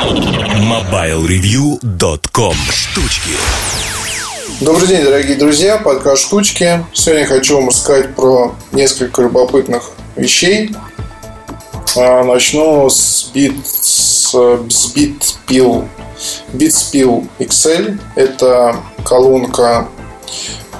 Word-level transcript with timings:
MobileReview.com 0.00 2.54
Штучки 2.70 3.32
Добрый 4.62 4.88
день, 4.88 5.04
дорогие 5.04 5.36
друзья, 5.36 5.76
подкаст 5.76 6.22
«Штучки». 6.22 6.86
Сегодня 6.94 7.26
хочу 7.26 7.56
вам 7.56 7.68
рассказать 7.68 8.14
про 8.14 8.54
несколько 8.72 9.20
любопытных 9.20 9.90
вещей. 10.16 10.74
А, 11.98 12.24
начну 12.24 12.88
с 12.88 13.30
Beat, 13.34 13.62
с 13.62 14.34
Beatspill, 14.94 15.86
Beatspill 16.54 17.28
XL. 17.38 17.98
Это 18.14 18.76
колонка 19.04 19.86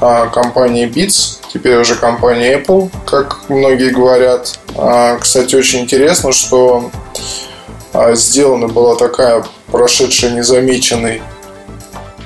а, 0.00 0.28
компании 0.28 0.88
Beats, 0.88 1.40
теперь 1.52 1.76
уже 1.76 1.94
компании 1.94 2.56
Apple, 2.56 2.90
как 3.04 3.50
многие 3.50 3.90
говорят. 3.90 4.58
А, 4.76 5.18
кстати, 5.18 5.56
очень 5.56 5.80
интересно, 5.80 6.32
что 6.32 6.90
сделана 8.12 8.68
была 8.68 8.96
такая 8.96 9.44
прошедшая 9.70 10.32
незамеченной 10.32 11.22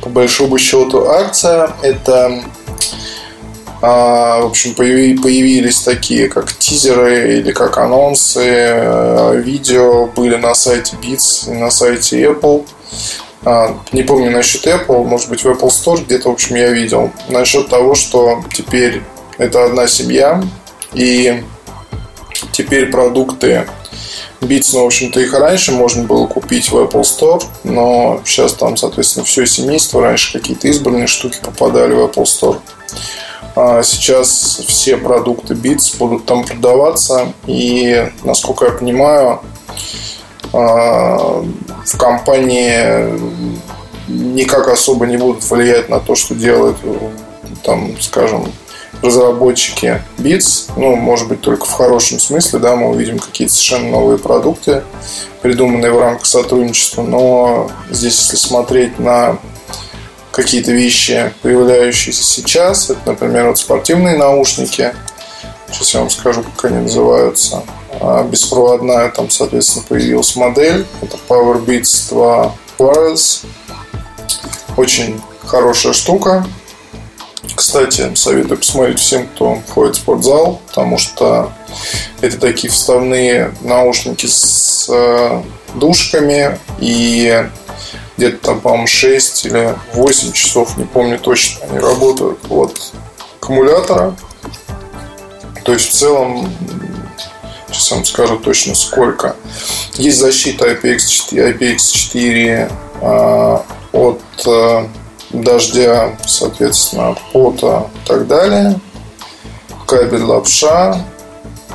по 0.03 0.09
большому 0.09 0.59
счету 0.59 1.09
акция. 1.09 1.71
Это 1.83 2.43
в 3.81 4.47
общем, 4.47 4.75
появились 4.75 5.83
такие, 5.83 6.29
как 6.31 6.51
тизеры 6.55 7.39
или 7.39 7.53
как 7.53 7.77
анонсы, 7.77 8.41
видео 9.45 10.07
были 10.07 10.37
на 10.37 10.55
сайте 10.55 10.97
Beats 11.03 11.53
и 11.53 11.55
на 11.55 11.71
сайте 11.71 12.23
Apple. 12.23 12.65
А, 13.45 13.77
не 13.93 14.03
помню 14.03 14.31
насчет 14.31 14.67
Apple, 14.67 15.05
может 15.05 15.29
быть 15.29 15.45
в 15.45 15.47
Apple 15.47 15.69
Store 15.69 16.03
где-то, 16.03 16.31
в 16.31 16.33
общем, 16.33 16.57
я 16.57 16.71
видел. 16.71 17.11
Насчет 17.29 17.69
того, 17.69 17.95
что 17.95 18.43
теперь 18.55 19.03
это 19.37 19.67
одна 19.67 19.87
семья, 19.87 20.43
и 20.95 21.45
теперь 22.53 22.91
продукты 22.91 23.67
Beats, 24.47 24.71
ну, 24.73 24.83
в 24.83 24.87
общем-то, 24.87 25.21
их 25.21 25.33
раньше 25.33 25.73
можно 25.73 26.05
было 26.05 26.27
купить 26.27 26.71
в 26.71 26.77
Apple 26.77 27.03
Store, 27.03 27.43
но 27.65 28.21
сейчас 28.25 28.55
там, 28.55 28.77
соответственно, 28.77 29.25
все 29.25 29.47
семейство, 29.47 30.03
раньше 30.03 30.39
какие-то 30.39 30.69
избранные 30.69 31.07
штуки 31.07 31.39
попадали 31.43 31.95
в 31.95 32.01
Apple 32.01 32.25
Store. 32.25 32.59
А 33.57 33.83
сейчас 33.83 34.61
все 34.67 34.97
продукты 34.97 35.55
Beats 35.55 35.97
будут 35.99 36.27
там 36.27 36.45
продаваться, 36.45 37.33
и, 37.47 38.11
насколько 38.25 38.65
я 38.67 38.71
понимаю, 38.73 39.41
а, 40.53 41.45
в 41.85 41.99
компании 41.99 43.19
никак 44.09 44.69
особо 44.69 45.07
не 45.07 45.17
будут 45.17 45.43
влиять 45.49 45.89
на 45.89 46.01
то, 46.01 46.15
что 46.15 46.35
делают 46.35 46.77
там, 47.63 48.01
скажем, 48.01 48.53
разработчики 49.03 50.03
Beats, 50.19 50.71
ну, 50.77 50.97
может 50.97 51.29
быть, 51.29 51.41
только 51.41 51.67
в 51.67 51.73
хорошем 51.73 52.19
смысле, 52.19 52.59
да, 52.59 52.77
мы 52.77 52.91
увидим 52.91 53.19
какие-то 53.19 53.53
совершенно 53.53 53.91
новые 53.91 54.19
продукты, 54.19 54.83
придуманные 55.43 55.93
в 55.93 55.99
рамках 55.99 56.27
сотрудничества, 56.27 57.03
но 57.03 57.71
здесь, 57.91 58.19
если 58.21 58.37
смотреть 58.37 58.99
на 58.99 59.39
какие-то 60.31 60.73
вещи, 60.73 61.33
появляющиеся 61.43 62.25
сейчас, 62.25 62.91
это, 62.91 63.01
например, 63.07 63.49
вот 63.49 63.59
спортивные 63.59 64.17
наушники, 64.17 64.95
сейчас 65.71 65.95
я 65.95 66.01
вам 66.01 66.11
скажу, 66.11 66.43
как 66.43 66.71
они 66.71 66.83
называются, 66.83 67.63
а, 68.01 68.25
беспроводная, 68.25 69.11
там, 69.11 69.31
соответственно, 69.31 69.85
появилась 69.89 70.35
модель. 70.37 70.87
Это 71.01 71.17
Powerbeats 71.29 72.09
2 72.11 72.55
Wireless. 72.79 73.45
Очень 74.77 75.21
хорошая 75.45 75.93
штука. 75.93 76.45
Кстати, 77.55 78.15
советую 78.15 78.59
посмотреть 78.59 78.99
всем, 78.99 79.27
кто 79.27 79.61
ходит 79.69 79.97
в 79.97 79.99
спортзал, 80.01 80.61
потому 80.67 80.99
что 80.99 81.53
это 82.21 82.39
такие 82.39 82.73
вставные 82.73 83.55
наушники 83.61 84.27
с 84.27 84.87
э, 84.89 85.43
душками 85.75 86.59
и 86.79 87.47
где-то 88.17 88.39
там, 88.39 88.61
по-моему, 88.61 88.87
6 88.87 89.47
или 89.47 89.75
8 89.95 90.33
часов, 90.33 90.77
не 90.77 90.85
помню 90.85 91.19
точно, 91.19 91.67
они 91.67 91.79
работают 91.79 92.39
от 92.49 92.93
аккумулятора. 93.41 94.17
То 95.65 95.73
есть 95.73 95.91
в 95.91 95.93
целом 95.93 96.53
Сейчас 97.75 97.91
вам 97.91 98.05
скажу 98.05 98.39
точно 98.39 98.77
сколько. 98.77 99.35
Есть 99.95 100.19
защита 100.19 100.71
IPX4, 100.71 101.59
IPX4 101.59 102.73
э, 103.01 103.59
от 103.93 104.23
э, 104.47 104.89
дождя, 105.43 106.17
соответственно, 106.27 107.11
от 107.11 107.21
пота 107.33 107.89
и 107.95 108.09
так 108.09 108.27
далее. 108.27 108.81
Кабель 109.87 110.23
лапша. 110.23 111.05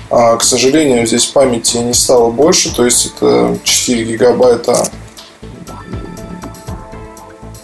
а, 0.09 0.35
к 0.35 0.43
сожалению, 0.43 1.07
здесь 1.07 1.25
памяти 1.25 1.77
не 1.77 1.93
стало 1.93 2.31
больше, 2.31 2.75
то 2.75 2.83
есть 2.83 3.05
это 3.05 3.57
4 3.63 4.03
гигабайта. 4.03 4.85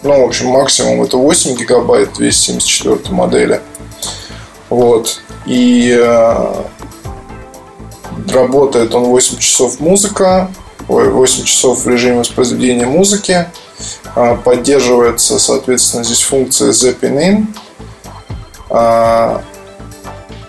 Ну, 0.02 0.22
в 0.22 0.24
общем, 0.26 0.48
максимум 0.48 1.02
это 1.02 1.18
8 1.18 1.56
гигабайт 1.56 2.14
274 2.14 3.14
модели. 3.14 3.60
Вот. 4.70 5.20
И 5.44 5.90
э, 5.90 6.64
работает 8.32 8.94
он 8.94 9.04
8 9.04 9.38
часов 9.38 9.78
музыка, 9.80 10.50
8 10.88 11.44
часов 11.44 11.84
в 11.84 11.88
режиме 11.88 12.18
воспроизведения 12.20 12.86
музыки. 12.86 13.46
Э, 14.16 14.36
поддерживается, 14.42 15.38
соответственно, 15.38 16.04
здесь 16.04 16.22
функция 16.22 16.70
Zapping 16.70 17.18
In. 17.18 17.46
Э, 18.70 19.40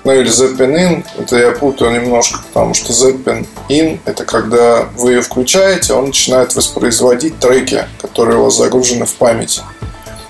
ну 0.03 0.13
или 0.13 0.29
Zeppin 0.29 0.73
In, 0.75 1.05
это 1.17 1.37
я 1.37 1.51
путаю 1.51 1.91
немножко, 1.91 2.39
потому 2.47 2.73
что 2.73 2.93
Zeppin 2.93 3.45
In 3.69 3.99
это 4.05 4.25
когда 4.25 4.87
вы 4.95 5.13
ее 5.13 5.21
включаете, 5.21 5.93
он 5.93 6.07
начинает 6.07 6.55
воспроизводить 6.55 7.39
треки, 7.39 7.85
которые 8.01 8.39
у 8.39 8.45
вас 8.45 8.57
загружены 8.57 9.05
в 9.05 9.13
память. 9.15 9.61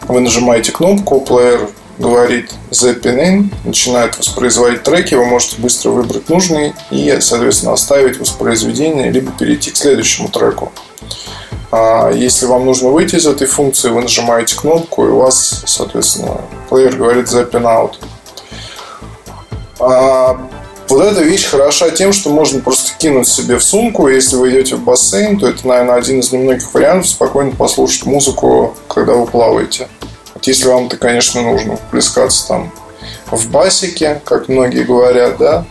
Вы 0.07 0.21
нажимаете 0.21 0.71
кнопку, 0.71 1.21
плеер 1.21 1.69
говорит 1.99 2.51
Zeppin 2.71 3.19
In, 3.19 3.53
начинает 3.63 4.17
воспроизводить 4.17 4.83
треки, 4.83 5.13
вы 5.13 5.25
можете 5.25 5.61
быстро 5.61 5.91
выбрать 5.91 6.29
нужный 6.29 6.73
и, 6.89 7.17
соответственно, 7.19 7.73
оставить 7.73 8.17
воспроизведение, 8.17 9.11
либо 9.11 9.31
перейти 9.31 9.71
к 9.71 9.77
следующему 9.77 10.29
треку. 10.29 10.71
А 11.71 12.09
если 12.11 12.47
вам 12.47 12.65
нужно 12.65 12.89
выйти 12.89 13.15
из 13.15 13.27
этой 13.27 13.47
функции, 13.47 13.89
вы 13.89 14.01
нажимаете 14.01 14.55
кнопку, 14.55 15.05
и 15.05 15.09
у 15.09 15.19
вас, 15.19 15.63
соответственно, 15.65 16.41
плеер 16.69 16.95
говорит 16.95 17.27
Zapping 17.27 17.63
Out. 17.63 17.93
А, 19.79 20.49
вот 20.87 21.03
эта 21.03 21.21
вещь 21.21 21.45
хороша 21.45 21.91
тем, 21.91 22.11
что 22.11 22.31
можно 22.31 22.59
просто 22.61 22.97
кинуть 22.97 23.27
себе 23.27 23.57
в 23.57 23.63
сумку. 23.63 24.07
Если 24.07 24.35
вы 24.35 24.49
идете 24.49 24.75
в 24.75 24.83
бассейн, 24.83 25.37
то 25.37 25.47
это, 25.47 25.67
наверное, 25.67 25.95
один 25.95 26.19
из 26.21 26.31
немногих 26.31 26.73
вариантов 26.73 27.09
спокойно 27.09 27.51
послушать 27.51 28.05
музыку, 28.05 28.75
когда 28.87 29.13
вы 29.13 29.27
плаваете. 29.27 29.87
Вот 30.33 30.47
если 30.47 30.67
вам 30.67 30.87
это, 30.87 30.97
конечно, 30.97 31.43
нужно 31.43 31.77
плескаться 31.91 32.47
там 32.47 32.71
в 33.29 33.51
басике, 33.51 34.19
как 34.25 34.47
многие 34.47 34.83
говорят, 34.83 35.37
да, 35.37 35.65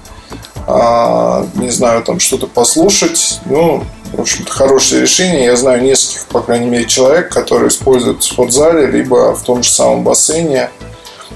а, 0.68 1.46
не 1.54 1.70
знаю, 1.70 2.04
там 2.04 2.20
что-то 2.20 2.46
послушать, 2.46 3.40
ну, 3.46 3.82
в 4.12 4.20
общем-то, 4.20 4.50
хорошее 4.50 5.02
решение. 5.02 5.44
Я 5.44 5.56
знаю 5.56 5.82
нескольких, 5.82 6.26
по 6.26 6.40
крайней 6.40 6.68
мере, 6.68 6.86
человек, 6.86 7.30
которые 7.30 7.68
используют 7.68 8.22
в 8.22 8.26
спортзале, 8.26 8.86
либо 8.86 9.34
в 9.34 9.42
том 9.42 9.62
же 9.62 9.70
самом 9.70 10.04
бассейне 10.04 10.70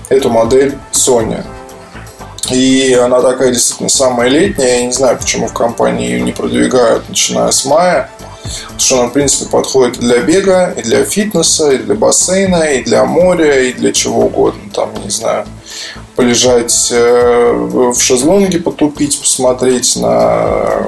эту 0.09 0.31
модель 0.31 0.77
Sony. 0.93 1.45
И 2.51 2.93
она 2.95 3.21
такая 3.21 3.53
действительно 3.53 3.89
самая 3.89 4.29
летняя. 4.29 4.81
Я 4.81 4.87
не 4.87 4.93
знаю, 4.93 5.17
почему 5.19 5.47
в 5.47 5.53
компании 5.53 6.11
ее 6.11 6.21
не 6.21 6.33
продвигают, 6.33 7.09
начиная 7.09 7.51
с 7.51 7.65
мая. 7.65 8.11
Потому 8.43 8.81
что 8.81 8.99
она, 8.99 9.09
в 9.09 9.13
принципе, 9.13 9.51
подходит 9.51 9.99
и 9.99 10.01
для 10.01 10.19
бега, 10.23 10.75
и 10.77 10.83
для 10.83 11.05
фитнеса, 11.05 11.71
и 11.71 11.79
для 11.79 11.95
бассейна, 11.95 12.65
и 12.65 12.83
для 12.83 13.05
моря, 13.05 13.69
и 13.69 13.73
для 13.73 13.93
чего 13.93 14.27
угодно. 14.27 14.63
Там, 14.75 14.91
не 15.05 15.11
знаю, 15.11 15.47
полежать 16.17 16.89
э, 16.91 17.53
в 17.53 17.95
шезлонге, 18.01 18.59
потупить, 18.59 19.21
посмотреть 19.21 19.97
на, 19.97 20.83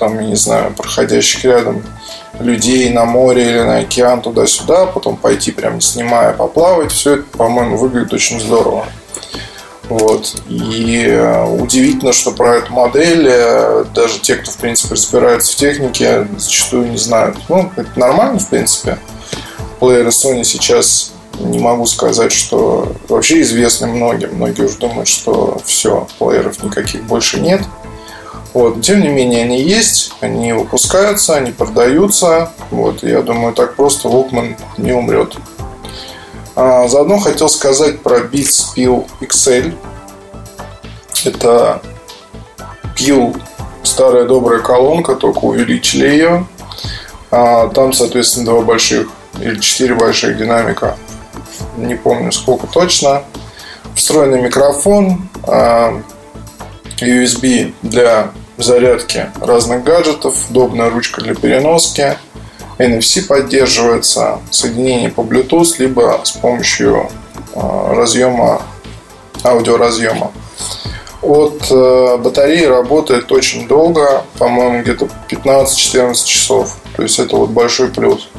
там, 0.00 0.18
не 0.18 0.34
знаю, 0.34 0.72
проходящих 0.72 1.44
рядом 1.44 1.84
людей 2.40 2.90
на 2.90 3.04
море 3.04 3.50
или 3.50 3.60
на 3.60 3.78
океан 3.78 4.22
туда-сюда, 4.22 4.86
потом 4.86 5.16
пойти 5.16 5.52
прям 5.52 5.80
снимая, 5.80 6.32
поплавать. 6.32 6.90
Все 6.90 7.16
это, 7.16 7.24
по-моему, 7.36 7.76
выглядит 7.76 8.12
очень 8.12 8.40
здорово. 8.40 8.86
Вот. 9.90 10.36
И 10.48 11.04
э, 11.06 11.44
удивительно, 11.46 12.12
что 12.12 12.30
про 12.30 12.56
эту 12.56 12.72
модель 12.72 13.26
э, 13.28 13.84
даже 13.94 14.20
те, 14.20 14.36
кто, 14.36 14.50
в 14.50 14.56
принципе, 14.56 14.94
разбирается 14.94 15.52
в 15.52 15.56
технике, 15.56 16.28
зачастую 16.38 16.90
не 16.90 16.96
знают. 16.96 17.36
Ну, 17.48 17.70
это 17.76 17.90
нормально, 17.96 18.38
в 18.38 18.48
принципе. 18.48 18.98
Плееры 19.80 20.10
Sony 20.10 20.44
сейчас 20.44 21.12
не 21.40 21.58
могу 21.58 21.86
сказать, 21.86 22.32
что 22.32 22.92
вообще 23.08 23.40
известны 23.42 23.88
многим. 23.88 24.36
Многие 24.36 24.62
уже 24.62 24.78
думают, 24.78 25.08
что 25.08 25.60
все, 25.64 26.06
плееров 26.18 26.62
никаких 26.62 27.02
больше 27.04 27.40
нет. 27.40 27.62
Вот. 28.52 28.82
Тем 28.82 29.00
не 29.00 29.08
менее, 29.08 29.44
они 29.44 29.62
есть, 29.62 30.12
они 30.20 30.52
выпускаются, 30.52 31.36
они 31.36 31.52
продаются. 31.52 32.52
Вот. 32.70 33.02
Я 33.02 33.22
думаю, 33.22 33.54
так 33.54 33.76
просто 33.76 34.08
Walkman 34.08 34.56
не 34.76 34.92
умрет. 34.92 35.36
А, 36.56 36.88
заодно 36.88 37.18
хотел 37.18 37.48
сказать 37.48 38.00
про 38.00 38.18
Beats 38.18 38.74
Peel 38.76 39.06
XL. 39.20 39.74
Это 41.24 41.80
Peel 42.96 43.40
старая 43.82 44.24
добрая 44.24 44.60
колонка, 44.60 45.14
только 45.14 45.38
увеличили 45.38 46.08
ее. 46.08 46.46
А, 47.30 47.68
там, 47.68 47.92
соответственно, 47.92 48.46
два 48.46 48.62
больших 48.62 49.08
или 49.40 49.58
четыре 49.60 49.94
больших 49.94 50.36
динамика. 50.36 50.96
Не 51.76 51.94
помню 51.94 52.32
сколько 52.32 52.66
точно. 52.66 53.22
Встроенный 53.94 54.42
микрофон, 54.42 55.28
а, 55.44 56.00
USB 57.00 57.72
для 57.82 58.32
зарядки 58.62 59.30
разных 59.40 59.84
гаджетов, 59.84 60.34
удобная 60.50 60.90
ручка 60.90 61.20
для 61.20 61.34
переноски– 61.34 62.16
NFC 62.80 63.26
поддерживается, 63.26 64.38
соединение 64.50 65.10
по 65.10 65.20
Bluetooth, 65.20 65.74
либо 65.78 66.18
с 66.24 66.32
помощью 66.32 67.10
а, 67.54 67.94
разъема, 67.94 68.62
аудиоразъема. 69.44 70.32
От 71.20 71.66
э, 71.70 72.16
батареи 72.16 72.64
работает 72.64 73.30
очень 73.30 73.68
долго, 73.68 74.24
по-моему, 74.38 74.80
где-то 74.80 75.06
15-14 75.28 76.14
часов. 76.24 76.78
То 76.96 77.02
есть 77.02 77.18
это 77.18 77.36
вот 77.36 77.50
большой 77.50 77.88
плюс. 77.88 78.30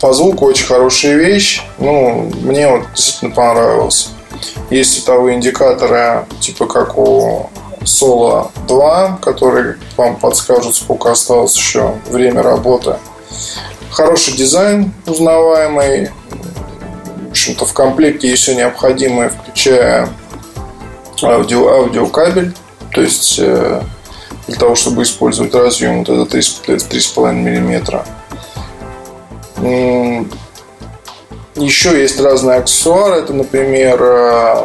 По 0.00 0.14
звуку 0.14 0.46
очень 0.46 0.64
хорошая 0.64 1.16
вещь. 1.16 1.62
Ну, 1.76 2.32
мне 2.40 2.68
вот 2.70 2.84
действительно 2.94 3.34
понравилось. 3.34 4.08
Есть 4.70 4.94
световые 4.94 5.36
индикаторы, 5.36 6.24
типа 6.40 6.66
как 6.66 6.96
у 6.96 7.50
Solo 7.86 8.50
2, 8.66 9.18
которые 9.22 9.78
вам 9.96 10.16
подскажут, 10.16 10.74
сколько 10.74 11.12
осталось 11.12 11.56
еще 11.56 11.94
время 12.08 12.42
работы. 12.42 12.96
Хороший 13.90 14.34
дизайн, 14.34 14.92
узнаваемый. 15.06 16.10
В 17.28 17.30
общем-то, 17.30 17.64
в 17.64 17.72
комплекте 17.72 18.28
есть 18.28 18.42
все 18.42 18.54
необходимое, 18.56 19.30
включая 19.30 20.08
аудио, 21.22 21.68
аудиокабель. 21.68 22.54
То 22.92 23.02
есть, 23.02 23.38
э, 23.38 23.82
для 24.48 24.56
того, 24.56 24.74
чтобы 24.74 25.02
использовать 25.02 25.54
разъем 25.54 26.04
вот 26.04 26.08
это 26.08 26.36
3,5 26.36 27.32
мм. 27.32 28.04
Еще 31.54 32.00
есть 32.00 32.20
разные 32.20 32.58
аксессуары. 32.58 33.20
Это, 33.20 33.32
например, 33.32 34.02
э, 34.02 34.64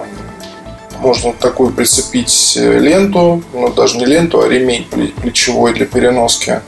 можно 1.02 1.34
такую 1.34 1.72
прицепить 1.72 2.54
ленту, 2.56 3.44
ну 3.54 3.70
даже 3.70 3.98
не 3.98 4.06
ленту, 4.06 4.42
а 4.42 4.48
ремень 4.48 4.86
плечевой 5.22 5.74
для 5.74 5.86
переноски 5.86 6.62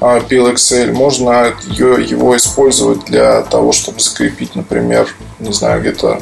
PLXL, 0.00 0.92
можно 0.92 1.54
его 1.68 2.36
использовать 2.36 3.04
для 3.04 3.42
того, 3.42 3.72
чтобы 3.72 4.00
закрепить, 4.00 4.54
например, 4.54 5.08
не 5.38 5.52
знаю, 5.52 5.80
где-то 5.80 6.20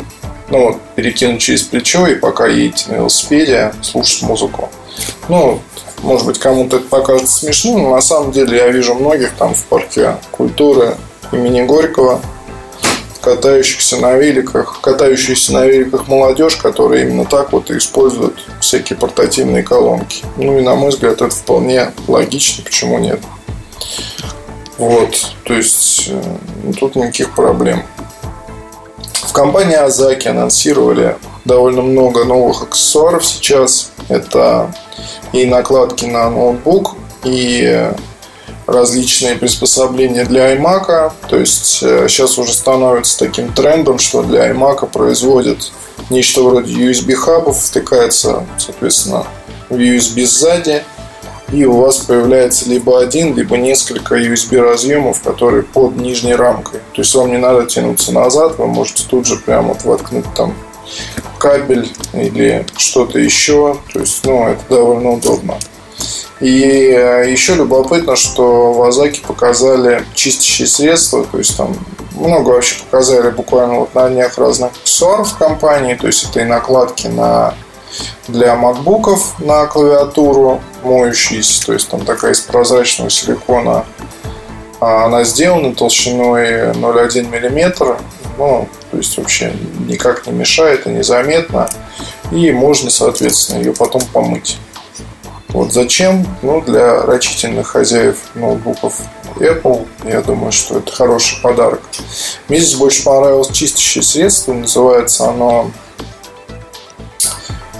ну, 0.50 0.79
перекинуть 0.94 1.40
через 1.40 1.62
плечо 1.62 2.06
и 2.06 2.14
пока 2.14 2.46
едете 2.46 2.90
на 2.90 2.96
велосипеде, 2.96 3.73
слушать 3.81 4.23
музыку. 4.23 4.69
Ну, 5.28 5.61
может 6.02 6.26
быть, 6.26 6.38
кому-то 6.38 6.76
это 6.76 6.87
покажется 6.87 7.35
смешным, 7.38 7.82
но 7.82 7.94
на 7.94 8.02
самом 8.02 8.32
деле 8.32 8.58
я 8.58 8.69
вижу 8.69 8.94
многих 8.94 9.32
там 9.32 9.55
в 9.55 9.64
парке 9.64 10.17
культуры 10.31 10.96
имени 11.32 11.62
Горького, 11.62 12.20
катающихся 13.23 13.97
на 13.97 14.15
великах, 14.15 14.81
катающихся 14.81 15.53
на 15.53 15.65
великах 15.65 16.09
молодежь, 16.09 16.57
которая 16.57 17.03
именно 17.03 17.25
так 17.25 17.53
вот 17.53 17.71
и 17.71 17.79
используют 17.79 18.45
всякие 18.61 18.99
портативные 18.99 19.63
колонки. 19.63 20.25
Ну 20.37 20.59
и 20.59 20.63
на 20.63 20.75
мой 20.75 20.91
взгляд 20.91 21.23
это 21.23 21.31
вполне 21.31 21.93
логично, 22.09 22.65
почему 22.65 22.99
нет. 22.99 23.21
Вот, 24.77 25.33
то 25.45 25.55
есть 25.55 26.09
э, 26.09 26.21
ну, 26.65 26.73
тут 26.73 26.97
никаких 26.97 27.35
проблем. 27.35 27.85
В 29.13 29.33
компании 29.33 29.77
Азаки 29.77 30.29
анонсировали 30.29 31.17
довольно 31.45 31.83
много 31.83 32.25
новых 32.25 32.65
аксессуаров 32.65 33.25
сейчас. 33.25 33.93
Это 34.09 34.75
и 35.33 35.47
накладки 35.47 36.05
на 36.07 36.29
ноутбук, 36.29 36.97
и 37.23 37.93
различные 38.67 39.37
приспособления 39.37 40.25
для 40.25 40.55
iMac. 40.55 41.12
То 41.29 41.38
есть 41.38 41.79
сейчас 41.79 42.38
э, 42.38 42.41
уже 42.41 42.53
становится 42.53 43.19
таким 43.19 43.53
трендом, 43.53 43.99
что 43.99 44.23
для 44.23 44.50
iMac 44.50 44.91
производят 44.91 45.73
нечто 46.11 46.43
вроде 46.43 46.73
USB-хабов, 46.75 47.59
втыкается, 47.59 48.47
соответственно, 48.59 49.26
в 49.69 49.76
USB 49.76 50.26
сзади– 50.26 50.83
и 51.52 51.66
у 51.66 51.76
вас 51.76 51.99
появляется 51.99 52.69
либо 52.69 52.99
один, 53.00 53.37
либо 53.37 53.59
несколько 53.59 54.16
USB 54.16 54.59
разъемов, 54.59 55.21
которые 55.21 55.62
под 55.62 55.97
нижней 55.97 56.35
рамкой. 56.35 56.81
То 56.95 57.02
есть 57.02 57.14
вам 57.14 57.31
не 57.31 57.37
надо 57.37 57.66
тянуться 57.66 58.12
назад, 58.12 58.59
вы 58.59 58.66
можете 58.66 59.04
тут 59.07 59.26
же 59.26 59.37
прямо 59.37 59.69
вот 59.69 59.85
воткнуть 59.85 60.25
там 60.35 60.54
кабель 61.38 61.92
или 62.14 62.64
что-то 62.76 63.19
еще. 63.19 63.76
То 63.92 64.00
есть, 64.00 64.25
ну, 64.25 64.49
это 64.49 64.62
довольно 64.71 65.11
удобно. 65.11 65.59
И 66.42 66.90
э, 66.90 67.30
еще 67.30 67.54
любопытно, 67.54 68.16
что 68.16 68.72
в 68.72 68.82
Азаке 68.82 69.20
показали 69.25 70.04
чистящие 70.12 70.66
средства, 70.66 71.25
то 71.25 71.38
есть 71.38 71.56
там 71.56 71.72
много 72.16 72.50
вообще 72.50 72.82
показали 72.82 73.30
буквально 73.30 73.78
вот 73.78 73.94
на 73.94 74.11
днях 74.11 74.37
разных 74.38 74.72
аксессуаров 74.72 75.30
в 75.30 75.38
компании, 75.38 75.94
то 75.94 76.08
есть 76.08 76.28
это 76.28 76.40
и 76.40 76.44
накладки 76.44 77.06
на 77.06 77.54
для 78.26 78.56
макбуков 78.56 79.38
на 79.38 79.66
клавиатуру 79.66 80.61
моющиеся, 80.82 81.64
то 81.64 81.75
есть 81.75 81.88
там 81.88 82.04
такая 82.04 82.32
из 82.32 82.40
прозрачного 82.40 83.08
силикона. 83.08 83.84
А 84.80 85.04
она 85.04 85.22
сделана 85.22 85.76
толщиной 85.76 86.72
0,1 86.72 87.28
мм, 87.28 87.99
ну, 88.37 88.68
то 88.90 88.96
есть 88.96 89.16
вообще 89.16 89.52
никак 89.87 90.26
не 90.26 90.32
мешает 90.32 90.88
и 90.88 90.90
незаметно. 90.90 91.68
И 92.32 92.50
можно, 92.50 92.90
соответственно, 92.90 93.58
ее 93.58 93.72
потом 93.72 94.02
помыть. 94.12 94.58
Вот 95.52 95.73
зачем? 95.73 96.26
Ну, 96.42 96.61
для 96.62 97.02
рачительных 97.02 97.68
хозяев 97.68 98.16
ноутбуков 98.35 99.00
Apple, 99.37 99.87
я 100.04 100.23
думаю, 100.23 100.52
что 100.52 100.78
это 100.78 100.92
хороший 100.92 101.40
подарок. 101.42 101.82
Мне 102.49 102.59
здесь 102.59 102.76
больше 102.76 103.04
понравилось 103.04 103.50
чистящее 103.50 104.02
средство. 104.02 104.54
Называется 104.54 105.28
оно 105.28 105.71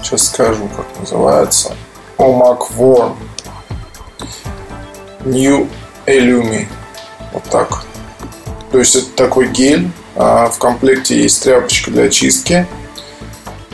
Сейчас 0.03 0.27
скажу, 0.27 0.69
как 0.75 0.85
называется. 0.99 1.73
Omac 2.17 2.59
Worm 2.77 3.15
New 5.23 5.69
Illumi. 6.05 6.67
Вот 7.31 7.43
так. 7.45 7.83
То 8.71 8.79
есть 8.79 8.95
это 8.95 9.09
такой 9.15 9.47
гель. 9.47 9.89
А 10.15 10.49
в 10.49 10.59
комплекте 10.59 11.19
есть 11.19 11.41
тряпочка 11.43 11.89
для 11.89 12.09
чистки. 12.09 12.67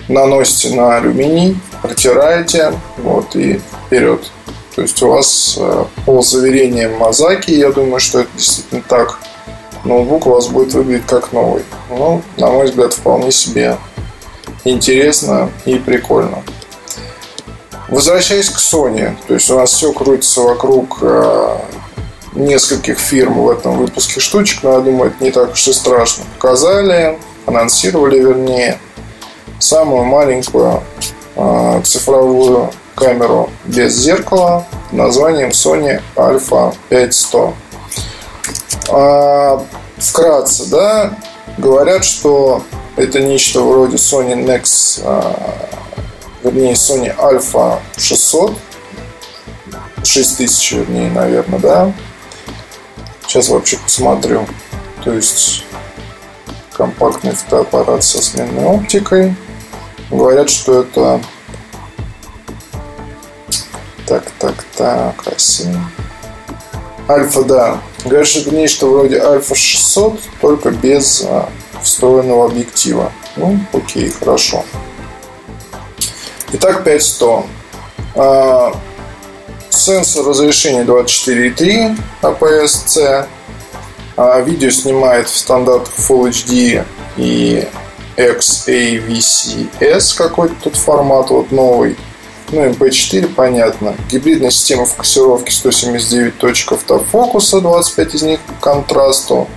Наносите 0.08 0.75
на 0.75 0.98
алюминий, 0.98 1.60
протираете, 1.82 2.74
вот 2.98 3.36
и 3.36 3.60
вперед. 3.89 4.22
То 4.75 4.84
есть 4.84 5.01
у 5.01 5.10
вас 5.10 5.58
э, 5.60 5.86
по 6.05 6.22
заверениям 6.22 6.98
Мазаки, 7.00 7.51
я 7.51 7.72
думаю, 7.72 8.00
что 8.00 8.19
это 8.19 8.29
действительно 8.36 8.84
так, 8.88 9.19
ноутбук 9.84 10.27
у 10.27 10.29
вас 10.29 10.48
будет 10.48 10.74
выглядеть 10.74 11.08
как 11.08 11.34
новый. 11.34 11.63
Ну, 11.89 12.22
на 12.38 12.48
мой 12.51 12.65
взгляд, 12.65 12.93
вполне 12.93 13.31
себе 13.31 13.77
интересно 14.63 15.50
и 15.65 15.75
прикольно. 15.75 16.43
Возвращаясь 17.88 18.50
к 18.50 18.58
Sony, 18.58 19.15
то 19.27 19.34
есть 19.34 19.50
у 19.50 19.58
нас 19.58 19.72
все 19.72 19.91
крутится 19.91 20.41
вокруг 20.41 21.00
э, 21.01 21.58
нескольких 22.36 23.00
фирм 23.00 23.41
в 23.41 23.50
этом 23.50 23.75
выпуске 23.75 24.19
штучек, 24.19 24.62
но 24.62 24.74
я 24.74 24.79
думаю, 24.81 25.12
это 25.12 25.24
не 25.24 25.31
так 25.31 25.53
уж 25.53 25.67
и 25.67 25.74
страшно. 25.74 26.25
Показали, 26.36 27.17
анонсировали, 27.48 28.19
вернее, 28.19 28.79
самую 29.58 30.03
маленькую 30.03 30.84
э, 31.36 31.81
цифровую 31.84 32.69
камеру 33.00 33.50
без 33.65 33.96
зеркала 33.96 34.65
названием 34.91 35.50
Sony 35.50 36.01
Alpha 36.15 36.75
5100. 36.89 37.53
А, 38.89 39.65
вкратце, 39.98 40.70
да, 40.70 41.13
говорят, 41.58 42.03
что 42.03 42.63
это 42.98 43.22
нечто 43.22 43.62
вроде 43.62 43.96
Sony 43.96 44.36
Nex, 44.36 45.01
а, 45.03 45.70
вернее, 46.44 46.74
Sony 46.74 47.15
Alpha 47.15 47.79
600, 47.98 48.53
6000, 50.03 50.72
вернее, 50.74 51.10
наверное, 51.10 51.60
да. 51.60 51.94
Сейчас 53.25 53.50
вообще 53.50 53.77
посмотрю. 53.77 54.46
То 55.03 55.13
есть 55.13 55.63
компактный 56.74 57.32
фотоаппарат 57.32 58.03
со 58.03 58.22
сменной 58.22 58.65
оптикой. 58.65 59.36
Говорят, 60.10 60.50
что 60.50 60.82
это 60.82 61.22
так, 64.10 64.24
так, 64.39 64.66
так, 64.75 65.28
осень. 65.28 65.78
Альфа, 67.08 67.44
да. 67.44 67.82
Говорят, 68.04 68.28
что 68.28 68.39
это 68.39 68.56
нечто 68.56 68.88
вроде 68.88 69.22
Альфа 69.22 69.54
600, 69.54 70.20
только 70.42 70.72
без 70.72 71.24
а, 71.28 71.48
встроенного 71.84 72.46
объектива. 72.46 73.12
Ну, 73.36 73.60
окей, 73.72 74.10
хорошо. 74.10 74.66
Итак, 76.54 76.84
5100. 76.84 77.46
А, 78.16 78.74
сенсор 79.70 80.25
разрешения 80.25 80.84
24,3 80.84 81.96
APS-C. 82.24 83.28
А, 84.18 84.42
видео 84.42 84.72
снимает 84.72 85.30
в 85.30 85.38
стандартах 85.38 85.94
Full 86.00 86.32
HD 86.32 86.84
и 87.16 87.68
XAVCS 88.18 90.18
какой-то 90.18 90.56
тут 90.63 90.75
формат 90.75 91.30
вот 91.30 91.51
новый. 91.51 91.96
Ну, 92.51 92.65
MP4, 92.65 93.27
понятно. 93.36 93.96
Гибридная 94.10 94.50
система 94.50 94.86
фокусировки 94.86 95.51
179 95.51 96.38
точек 96.38 96.72
автофокуса, 96.72 97.62
25 97.62 98.15
из 98.15 98.22
них 98.24 98.39
по 98.41 98.53
контрасту. 98.53 99.48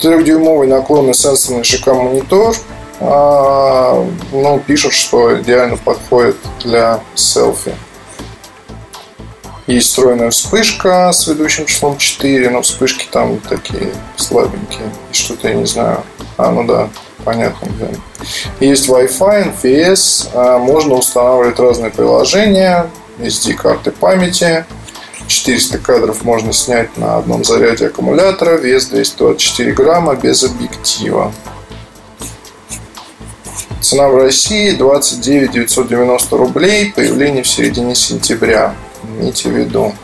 Трехдюймовый 0.00 0.68
наклонный 0.68 1.14
сенсорный 1.14 1.64
ЖК-монитор. 1.64 2.54
А, 3.00 4.06
ну, 4.32 4.58
пишут, 4.66 4.92
что 4.92 5.40
идеально 5.40 5.78
подходит 5.78 6.36
для 6.62 7.00
селфи. 7.14 7.74
Есть 9.66 9.88
встроенная 9.88 10.30
вспышка 10.30 11.10
с 11.12 11.26
ведущим 11.26 11.64
числом 11.64 11.96
4, 11.96 12.50
но 12.50 12.60
вспышки 12.60 13.06
там 13.10 13.38
такие 13.38 13.92
слабенькие. 14.16 14.90
И 15.10 15.14
что-то 15.14 15.48
я 15.48 15.54
не 15.54 15.66
знаю. 15.66 16.02
А, 16.36 16.50
ну 16.50 16.64
да, 16.64 16.90
понятно 17.24 17.66
где. 17.66 18.68
Есть 18.68 18.88
Wi-Fi, 18.88 19.54
NFS, 19.62 20.28
а, 20.34 20.58
можно 20.58 20.94
устанавливать 20.94 21.58
разные 21.58 21.90
приложения, 21.90 22.90
SD-карты 23.18 23.90
памяти, 23.90 24.64
400 25.26 25.78
кадров 25.78 26.24
можно 26.24 26.52
снять 26.52 26.96
на 26.96 27.18
одном 27.18 27.44
заряде 27.44 27.86
аккумулятора, 27.86 28.56
вес 28.56 28.86
224 28.86 29.72
грамма 29.72 30.16
без 30.16 30.42
объектива. 30.42 31.32
Цена 33.80 34.08
в 34.08 34.16
России 34.16 34.72
29 34.72 35.52
990 35.52 36.36
рублей, 36.36 36.92
появление 36.94 37.42
в 37.42 37.48
середине 37.48 37.94
сентября. 37.94 38.74
Имейте 39.04 39.48
в 39.48 39.52
виду. 39.52 39.94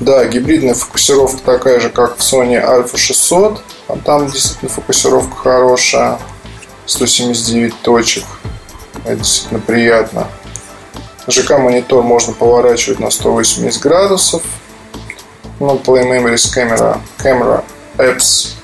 Да, 0.00 0.24
гибридная 0.26 0.74
фокусировка 0.74 1.38
такая 1.44 1.80
же, 1.80 1.88
как 1.88 2.16
в 2.16 2.20
Sony 2.20 2.60
Alpha 2.60 2.96
600. 2.96 3.62
А 3.88 3.96
там 3.96 4.28
действительно 4.28 4.70
фокусировка 4.70 5.36
хорошая. 5.36 6.18
179 6.86 7.80
точек. 7.82 8.24
Это 9.04 9.16
действительно 9.16 9.60
приятно. 9.60 10.28
ЖК-монитор 11.28 12.02
можно 12.02 12.32
поворачивать 12.32 13.00
на 13.00 13.10
180 13.10 13.80
градусов. 13.80 14.42
Ну, 15.60 15.76
Play 15.76 16.04
Memories 16.04 16.52
камера, 16.52 17.00
камера 17.16 17.64
Apps. 17.96 18.54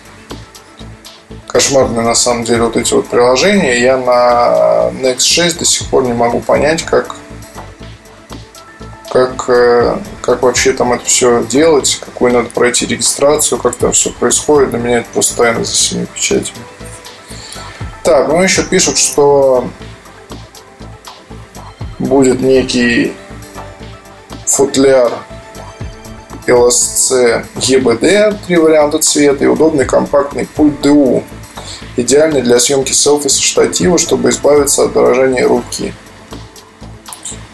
Кошмарные 1.47 2.03
на 2.03 2.15
самом 2.15 2.45
деле 2.45 2.63
вот 2.65 2.77
эти 2.77 2.93
вот 2.93 3.09
приложения. 3.09 3.81
Я 3.81 3.97
на 3.97 4.91
Next 5.01 5.21
6 5.21 5.59
до 5.59 5.65
сих 5.65 5.89
пор 5.89 6.05
не 6.05 6.13
могу 6.13 6.41
понять, 6.41 6.83
как 6.83 7.17
как, 9.11 9.49
э, 9.49 9.99
как 10.23 10.43
вообще 10.43 10.73
там 10.73 10.93
это 10.93 11.05
все 11.05 11.45
делать, 11.45 12.01
какую 12.01 12.33
надо 12.33 12.49
пройти 12.49 12.87
регистрацию, 12.87 13.59
как 13.61 13.75
там 13.75 13.91
все 13.91 14.11
происходит. 14.11 14.71
Для 14.71 14.79
меня 14.79 14.99
это 14.99 15.09
просто 15.13 15.37
тайна 15.37 15.65
за 15.65 15.75
семи 15.75 16.07
печатями. 16.07 16.59
Так, 18.05 18.29
ну 18.29 18.41
еще 18.41 18.63
пишут, 18.63 18.99
что 18.99 19.69
будет 21.99 22.41
некий 22.41 23.13
футляр 24.47 25.13
LSC 26.47 27.45
EBD, 27.57 28.39
три 28.47 28.57
варианта 28.57 29.01
цвета 29.01 29.45
и 29.45 29.49
удобный 29.49 29.87
компактный 29.87 30.47
пульт 30.47 30.81
DU. 30.87 31.25
Идеальный 31.97 32.43
для 32.43 32.61
съемки 32.61 32.93
селфи 32.93 33.27
со 33.27 33.43
штатива, 33.43 33.99
чтобы 33.99 34.31
избавиться 34.31 34.85
от 34.85 34.93
дорожания 34.93 35.47
руки. 35.47 35.93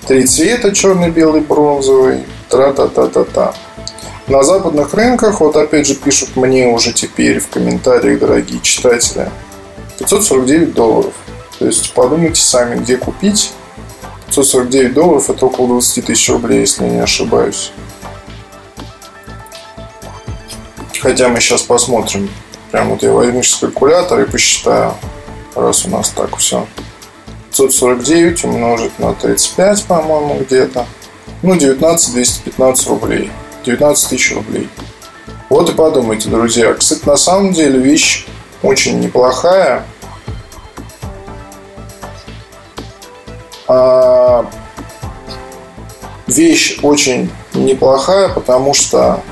Три 0.07 0.25
цвета, 0.25 0.73
черный, 0.73 1.11
белый, 1.11 1.41
бронзовый. 1.41 2.25
Тра-та-та-та-та. 2.49 3.55
На 4.29 4.45
западных 4.45 4.95
рынках, 4.95 5.41
вот 5.41 5.57
опять 5.57 5.89
же 5.89 5.97
пишут 5.97 6.37
мне 6.37 6.69
уже 6.69 6.93
теперь 6.93 7.41
в 7.41 7.49
комментариях, 7.49 8.21
дорогие 8.21 8.61
читатели, 8.61 9.29
549 9.99 10.75
долларов. 10.75 11.13
То 11.59 11.67
есть 11.67 11.93
подумайте 11.93 12.41
сами, 12.41 12.79
где 12.79 12.97
купить. 12.99 13.53
549 14.27 14.95
долларов 14.95 15.29
это 15.29 15.47
около 15.47 15.69
20 15.69 16.07
тысяч 16.07 16.29
рублей, 16.31 16.61
если 16.61 16.85
я 16.85 16.91
не 16.91 17.01
ошибаюсь. 17.01 17.73
Хотя 21.01 21.29
мы 21.29 21.41
сейчас 21.41 21.63
посмотрим. 21.63 22.29
Прям 22.71 22.91
вот 22.91 23.03
я 23.03 23.11
возьму 23.13 23.43
сейчас 23.43 23.59
калькулятор 23.59 24.21
и 24.21 24.25
посчитаю, 24.25 24.95
раз 25.57 25.85
у 25.85 25.91
нас 25.91 26.11
так 26.11 26.37
все. 26.37 26.65
549 27.57 28.45
умножить 28.45 28.99
на 28.99 29.15
35, 29.15 29.85
по-моему, 29.85 30.41
где-то. 30.41 30.87
Ну, 31.43 31.57
19 31.57 32.13
215 32.13 32.89
рублей. 32.89 33.31
19 33.65 34.11
тысяч 34.11 34.35
рублей. 34.35 34.69
Вот 35.49 35.71
и 35.71 35.73
подумайте, 35.73 36.29
друзья. 36.29 36.75
Кстати, 36.75 37.07
на 37.07 37.17
самом 37.17 37.53
деле 37.53 37.79
вещь 37.79 38.27
очень 38.63 39.01
неплохая. 39.01 39.85
А, 43.69 44.49
вещь 46.27 46.79
очень 46.83 47.31
неплохая, 47.55 48.29
потому 48.29 48.75
что 48.75 49.23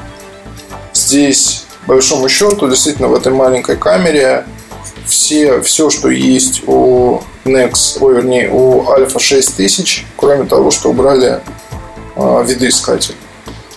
здесь, 0.93 1.67
по 1.87 1.95
большому 1.95 2.29
счету, 2.29 2.69
действительно 2.69 3.09
в 3.09 3.15
этой 3.15 3.33
маленькой 3.33 3.77
камере 3.77 4.47
все, 5.07 5.61
все, 5.61 5.91
что 5.91 6.09
есть 6.09 6.63
у 6.67 7.21
Nex, 7.45 7.99
ой, 8.01 8.15
вернее, 8.15 8.51
у 8.51 8.83
Alpha 8.83 9.19
6000, 9.19 10.07
кроме 10.17 10.45
того, 10.45 10.71
что 10.71 10.91
убрали 10.91 11.41
э, 12.17 12.45
видоискатель. 12.47 13.17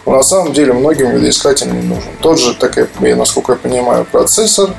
Но 0.06 0.18
на 0.18 0.24
самом 0.24 0.54
деле 0.54 0.72
многим 0.74 1.10
видоискатель 1.10 1.70
не 1.70 1.82
нужен. 1.82 2.10
Тот 2.22 2.40
же, 2.40 2.54
так 2.54 2.78
я, 2.78 3.16
насколько 3.16 3.54
я 3.54 3.58
понимаю, 3.58 4.06
процессор, 4.06 4.74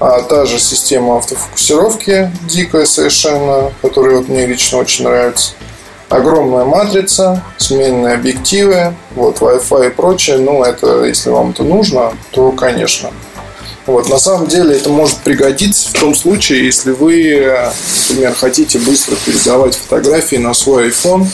а 0.00 0.22
та 0.22 0.46
же 0.46 0.58
система 0.58 1.18
автофокусировки 1.18 2.30
дикая 2.44 2.86
совершенно, 2.86 3.72
которая 3.82 4.18
вот 4.18 4.28
мне 4.28 4.46
лично 4.46 4.78
очень 4.78 5.04
нравится. 5.04 5.52
Огромная 6.08 6.64
матрица, 6.64 7.42
сменные 7.58 8.14
объективы, 8.14 8.94
вот 9.14 9.40
Wi-Fi 9.40 9.88
и 9.88 9.90
прочее. 9.90 10.38
Ну, 10.38 10.62
это, 10.62 11.04
если 11.04 11.28
вам 11.28 11.50
это 11.50 11.64
нужно, 11.64 12.14
то, 12.30 12.52
конечно. 12.52 13.10
Вот, 13.88 14.10
на 14.10 14.18
самом 14.18 14.48
деле 14.48 14.76
это 14.76 14.90
может 14.90 15.16
пригодиться 15.20 15.88
в 15.88 15.94
том 15.94 16.14
случае, 16.14 16.66
если 16.66 16.90
вы, 16.90 17.56
например, 18.10 18.34
хотите 18.34 18.78
быстро 18.78 19.16
передавать 19.24 19.76
фотографии 19.76 20.36
на 20.36 20.52
свой 20.52 20.90
iPhone. 20.90 21.26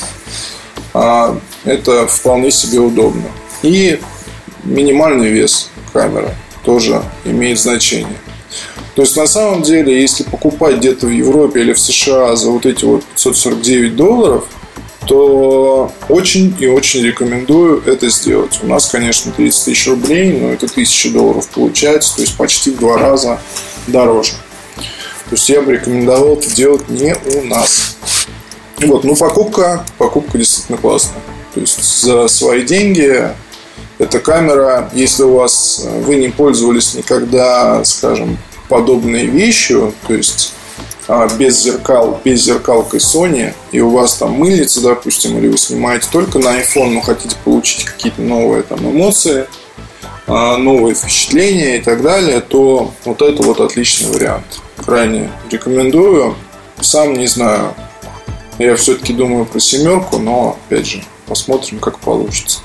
А, 0.93 1.37
это 1.65 2.07
вполне 2.07 2.53
себе 2.53 2.79
удобно. 2.79 3.25
И 3.63 3.99
минимальный 4.63 5.31
вес 5.31 5.69
камеры 5.93 6.33
тоже 6.65 7.03
имеет 7.25 7.59
значение. 7.59 8.17
То 8.95 9.03
есть 9.03 9.17
на 9.17 9.27
самом 9.27 9.63
деле, 9.63 10.01
если 10.01 10.23
покупать 10.23 10.77
где-то 10.77 11.07
в 11.07 11.11
Европе 11.11 11.61
или 11.61 11.73
в 11.73 11.81
США 11.81 12.37
за 12.37 12.53
вот 12.53 12.67
эти 12.67 12.85
вот 12.85 13.03
549 13.03 13.97
долларов, 13.97 14.45
то 15.07 15.93
очень 16.09 16.55
и 16.59 16.67
очень 16.67 17.03
рекомендую 17.03 17.83
это 17.87 18.09
сделать. 18.09 18.61
У 18.63 18.67
нас, 18.67 18.89
конечно, 18.89 19.33
30 19.33 19.65
тысяч 19.65 19.89
рублей, 19.89 20.33
но 20.33 20.51
это 20.51 20.67
1000 20.67 21.11
долларов 21.11 21.49
получается, 21.49 22.17
то 22.17 22.23
есть 22.23 22.37
почти 22.37 22.71
в 22.71 22.79
два 22.79 22.99
раза 22.99 23.41
дороже. 23.87 24.33
То 24.77 25.33
есть 25.33 25.49
я 25.49 25.63
бы 25.63 25.73
рекомендовал 25.73 26.35
это 26.35 26.55
делать 26.55 26.89
не 26.89 27.15
у 27.35 27.43
нас. 27.45 27.97
Вот, 28.79 29.05
ну 29.05 29.17
покупка, 29.17 29.85
покупка 29.99 30.39
действительно 30.39 30.79
классная. 30.79 31.23
То 31.55 31.61
есть 31.61 32.03
за 32.03 32.29
свои 32.29 32.63
деньги 32.63 33.31
эта 33.99 34.19
камера, 34.19 34.91
если 34.93 35.23
у 35.23 35.37
вас 35.37 35.87
вы 36.01 36.17
не 36.17 36.29
пользовались 36.29 36.95
никогда, 36.95 37.85
скажем, 37.85 38.39
подобной 38.69 39.27
вещью, 39.27 39.95
то 40.07 40.15
есть 40.15 40.53
а, 41.07 41.29
без 41.29 41.61
зеркал, 41.63 42.21
без 42.25 42.43
зеркалкой 42.43 43.01
Sony, 43.01 43.53
и 43.73 43.81
у 43.81 43.91
вас 43.91 44.15
там 44.15 44.33
мылится, 44.33 44.81
допустим, 44.81 45.37
или 45.39 45.49
вы 45.49 45.59
снимаете 45.59 46.07
только 46.11 46.39
на 46.39 46.61
iPhone, 46.61 46.91
но 46.91 47.01
хотите 47.01 47.37
получить 47.45 47.85
какие-то 47.85 48.23
новые 48.23 48.63
там 48.63 48.79
эмоции, 48.91 49.47
а, 50.27 50.57
новые 50.57 50.95
впечатления 50.95 51.77
и 51.77 51.83
так 51.83 52.03
далее, 52.03 52.41
то 52.41 52.93
вот 53.05 53.21
это 53.21 53.43
вот 53.43 53.61
отличный 53.61 54.11
вариант. 54.11 54.61
Крайне 54.77 55.31
рекомендую. 55.51 56.37
Сам 56.81 57.15
не 57.15 57.27
знаю. 57.27 57.75
Я 58.59 58.77
все-таки 58.77 59.13
думаю 59.13 59.47
про 59.47 59.61
семерку, 59.61 60.19
но 60.19 60.59
опять 60.67 60.87
же, 60.87 61.03
посмотрим, 61.27 61.79
как 61.79 61.99
получится. 61.99 62.61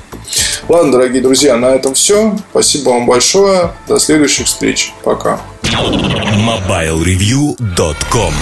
Ладно, 0.70 0.92
дорогие 0.92 1.22
друзья, 1.22 1.58
на 1.58 1.72
этом 1.72 1.96
все. 1.96 2.38
Спасибо 2.52 2.92
вам 2.92 3.08
большое. 3.08 3.72
До 3.88 4.00
следующих 4.00 4.46
встреч. 4.46 4.94
Пока. 5.04 5.42
MobileReview.com 5.64 8.34